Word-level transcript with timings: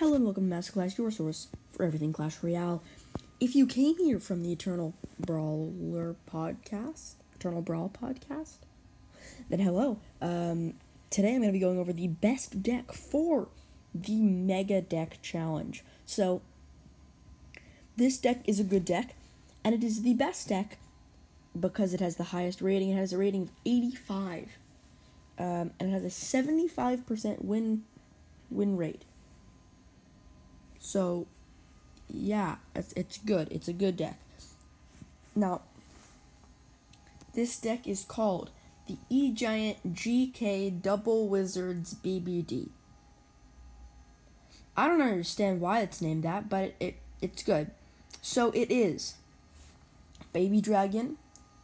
Hello 0.00 0.14
and 0.14 0.24
welcome 0.24 0.48
to 0.48 0.56
Masterclass, 0.56 0.96
your 0.96 1.10
source 1.10 1.48
for 1.72 1.84
everything 1.84 2.10
Clash 2.10 2.42
Royale. 2.42 2.82
If 3.38 3.54
you 3.54 3.66
came 3.66 3.98
here 3.98 4.18
from 4.18 4.42
the 4.42 4.50
Eternal 4.50 4.94
Brawler 5.18 6.16
podcast, 6.26 7.16
Eternal 7.36 7.60
Brawl 7.60 7.90
podcast, 7.90 8.54
then 9.50 9.58
hello. 9.58 9.98
Um, 10.22 10.72
today 11.10 11.34
I'm 11.34 11.42
going 11.42 11.50
to 11.50 11.52
be 11.52 11.58
going 11.58 11.78
over 11.78 11.92
the 11.92 12.08
best 12.08 12.62
deck 12.62 12.92
for 12.92 13.48
the 13.94 14.22
Mega 14.22 14.80
Deck 14.80 15.18
Challenge. 15.20 15.84
So, 16.06 16.40
this 17.98 18.16
deck 18.16 18.40
is 18.46 18.58
a 18.58 18.64
good 18.64 18.86
deck, 18.86 19.14
and 19.62 19.74
it 19.74 19.84
is 19.84 20.00
the 20.00 20.14
best 20.14 20.48
deck 20.48 20.78
because 21.58 21.92
it 21.92 22.00
has 22.00 22.16
the 22.16 22.24
highest 22.32 22.62
rating. 22.62 22.88
It 22.88 22.96
has 22.96 23.12
a 23.12 23.18
rating 23.18 23.42
of 23.42 23.50
85, 23.66 24.48
um, 25.38 25.72
and 25.78 25.82
it 25.82 25.90
has 25.90 26.04
a 26.04 26.06
75% 26.06 27.44
win 27.44 27.82
win 28.50 28.78
rate. 28.78 29.04
So, 30.90 31.28
yeah, 32.08 32.56
it's, 32.74 32.92
it's 32.94 33.18
good. 33.18 33.46
It's 33.52 33.68
a 33.68 33.72
good 33.72 33.96
deck. 33.96 34.18
Now, 35.36 35.60
this 37.32 37.60
deck 37.60 37.86
is 37.86 38.02
called 38.02 38.50
the 38.88 38.96
E 39.08 39.30
Giant 39.30 39.94
GK 39.94 40.82
Double 40.82 41.28
Wizards 41.28 41.94
BBD. 41.94 42.70
I 44.76 44.88
don't 44.88 45.00
understand 45.00 45.60
why 45.60 45.82
it's 45.82 46.02
named 46.02 46.24
that, 46.24 46.48
but 46.48 46.64
it, 46.64 46.74
it 46.80 46.94
it's 47.22 47.44
good. 47.44 47.70
So 48.20 48.50
it 48.50 48.72
is 48.72 49.14
Baby 50.32 50.60
Dragon, 50.60 51.18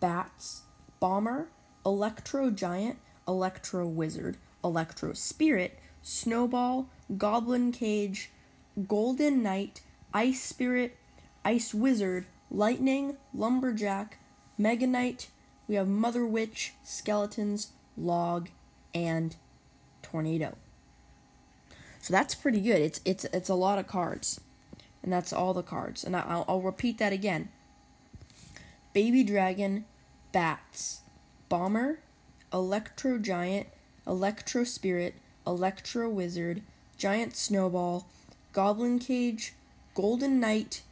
Bats, 0.00 0.62
Bomber, 0.98 1.46
Electro 1.86 2.50
Giant, 2.50 2.98
Electro 3.28 3.86
Wizard, 3.86 4.36
Electro 4.64 5.12
Spirit, 5.12 5.78
Snowball, 6.02 6.88
Goblin 7.16 7.70
Cage, 7.70 8.28
Golden 8.86 9.42
Knight, 9.42 9.82
Ice 10.14 10.42
Spirit, 10.42 10.96
Ice 11.44 11.74
Wizard, 11.74 12.26
Lightning, 12.50 13.16
Lumberjack, 13.34 14.18
Mega 14.56 14.86
Knight. 14.86 15.28
We 15.68 15.74
have 15.76 15.88
Mother 15.88 16.26
Witch, 16.26 16.74
Skeletons, 16.82 17.72
Log, 17.96 18.48
and 18.94 19.36
Tornado. 20.02 20.56
So 22.00 22.12
that's 22.12 22.34
pretty 22.34 22.60
good. 22.60 22.80
It's 22.80 23.00
it's 23.04 23.24
it's 23.26 23.48
a 23.48 23.54
lot 23.54 23.78
of 23.78 23.86
cards, 23.86 24.40
and 25.02 25.12
that's 25.12 25.32
all 25.32 25.54
the 25.54 25.62
cards. 25.62 26.02
And 26.02 26.16
I'll, 26.16 26.44
I'll 26.48 26.60
repeat 26.60 26.98
that 26.98 27.12
again. 27.12 27.48
Baby 28.92 29.22
Dragon, 29.22 29.84
Bats, 30.32 31.00
Bomber, 31.48 32.00
Electro 32.52 33.18
Giant, 33.18 33.68
Electro 34.06 34.64
Spirit, 34.64 35.14
Electro 35.46 36.08
Wizard, 36.10 36.62
Giant 36.98 37.36
Snowball, 37.36 38.06
Goblin 38.52 38.98
Cage, 38.98 39.54
Golden 39.94 40.40
Knight, 40.40 40.82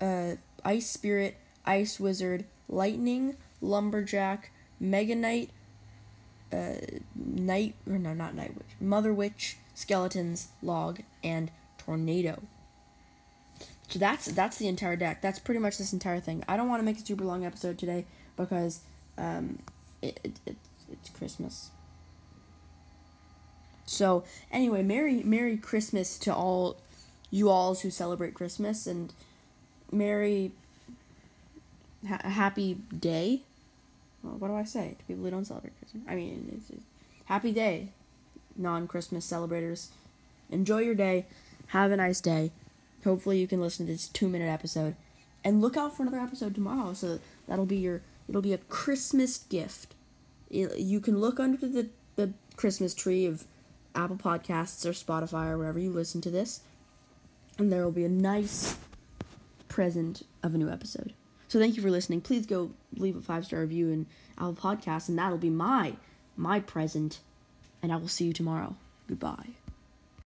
uh, 0.00 0.32
Ice 0.64 0.90
Spirit, 0.90 1.36
Ice 1.64 1.98
Wizard, 1.98 2.44
Lightning, 2.68 3.36
Lumberjack, 3.60 4.50
Mega 4.80 5.14
Knight, 5.14 5.50
uh, 6.52 6.74
Night, 7.14 7.74
or 7.86 7.98
no, 7.98 8.14
not 8.14 8.34
Night 8.34 8.54
Witch, 8.54 8.66
Mother 8.80 9.12
Witch, 9.12 9.56
Skeletons, 9.74 10.48
Log, 10.62 11.00
and 11.22 11.50
Tornado. 11.78 12.42
So 13.88 13.98
that's 13.98 14.26
that's 14.26 14.58
the 14.58 14.68
entire 14.68 14.96
deck. 14.96 15.22
That's 15.22 15.38
pretty 15.38 15.60
much 15.60 15.78
this 15.78 15.92
entire 15.92 16.20
thing. 16.20 16.44
I 16.46 16.56
don't 16.56 16.68
want 16.68 16.80
to 16.80 16.84
make 16.84 16.98
a 16.98 17.06
super 17.06 17.24
long 17.24 17.44
episode 17.46 17.78
today 17.78 18.04
because 18.36 18.80
um, 19.16 19.60
it, 20.02 20.20
it, 20.22 20.40
it 20.44 20.56
it's 20.92 21.08
Christmas. 21.10 21.70
So 23.86 24.24
anyway, 24.52 24.82
Merry 24.82 25.22
Merry 25.22 25.56
Christmas 25.56 26.18
to 26.18 26.34
all 26.34 26.76
you 27.30 27.48
alls 27.48 27.82
who 27.82 27.90
celebrate 27.90 28.34
Christmas 28.34 28.86
and 28.86 29.12
Merry 29.92 30.52
ha- 32.06 32.28
Happy 32.28 32.74
Day. 32.98 33.42
Well, 34.22 34.34
what 34.34 34.48
do 34.48 34.54
I 34.54 34.64
say 34.64 34.96
to 34.98 35.04
people 35.04 35.24
who 35.24 35.30
don't 35.30 35.44
celebrate 35.44 35.78
Christmas? 35.78 36.02
I 36.08 36.14
mean, 36.14 36.60
Happy 37.26 37.52
Day, 37.52 37.88
non 38.56 38.86
Christmas 38.88 39.24
celebrators. 39.24 39.90
Enjoy 40.50 40.78
your 40.78 40.94
day. 40.94 41.26
Have 41.68 41.92
a 41.92 41.96
nice 41.96 42.20
day. 42.20 42.50
Hopefully, 43.04 43.38
you 43.38 43.46
can 43.46 43.60
listen 43.60 43.86
to 43.86 43.92
this 43.92 44.08
two 44.08 44.28
minute 44.28 44.48
episode, 44.48 44.96
and 45.44 45.60
look 45.60 45.76
out 45.76 45.96
for 45.96 46.02
another 46.02 46.20
episode 46.20 46.54
tomorrow. 46.54 46.94
So 46.94 47.20
that'll 47.46 47.66
be 47.66 47.76
your 47.76 48.02
it'll 48.28 48.42
be 48.42 48.52
a 48.52 48.58
Christmas 48.58 49.38
gift. 49.38 49.94
It, 50.50 50.78
you 50.78 51.00
can 51.00 51.20
look 51.20 51.38
under 51.38 51.58
the 51.58 51.88
the 52.16 52.32
Christmas 52.56 52.94
tree 52.94 53.24
of 53.26 53.44
Apple 53.94 54.16
Podcasts 54.16 54.84
or 54.84 54.90
Spotify 54.90 55.50
or 55.50 55.58
wherever 55.58 55.78
you 55.78 55.90
listen 55.90 56.20
to 56.22 56.30
this, 56.30 56.60
and 57.58 57.72
there 57.72 57.84
will 57.84 57.92
be 57.92 58.04
a 58.04 58.08
nice 58.08 58.76
present 59.68 60.22
of 60.42 60.54
a 60.54 60.58
new 60.58 60.70
episode. 60.70 61.12
So 61.48 61.58
thank 61.58 61.76
you 61.76 61.82
for 61.82 61.90
listening. 61.90 62.20
Please 62.20 62.46
go 62.46 62.70
leave 62.96 63.16
a 63.16 63.20
five 63.20 63.44
star 63.44 63.60
review 63.60 63.90
in 63.90 64.06
Apple 64.36 64.54
Podcasts, 64.54 65.08
and 65.08 65.18
that'll 65.18 65.38
be 65.38 65.50
my 65.50 65.94
my 66.36 66.60
present. 66.60 67.20
And 67.82 67.92
I 67.92 67.96
will 67.96 68.08
see 68.08 68.24
you 68.24 68.32
tomorrow. 68.32 68.76
Goodbye. 69.06 69.57